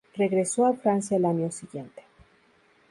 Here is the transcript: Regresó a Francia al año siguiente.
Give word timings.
Regresó 0.15 0.65
a 0.65 0.73
Francia 0.73 1.17
al 1.17 1.25
año 1.25 1.51
siguiente. 1.51 2.01